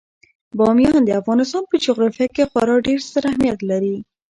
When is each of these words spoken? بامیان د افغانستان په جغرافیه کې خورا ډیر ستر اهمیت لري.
بامیان 0.57 1.01
د 1.05 1.09
افغانستان 1.21 1.63
په 1.67 1.75
جغرافیه 1.85 2.27
کې 2.35 2.49
خورا 2.51 2.75
ډیر 2.87 2.99
ستر 3.07 3.23
اهمیت 3.31 3.59
لري. 3.69 3.95